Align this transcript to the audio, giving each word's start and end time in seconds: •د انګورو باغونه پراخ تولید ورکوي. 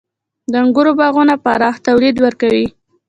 •د 0.51 0.53
انګورو 0.63 0.91
باغونه 0.99 1.35
پراخ 1.43 1.75
تولید 1.87 2.15
ورکوي. 2.25 2.65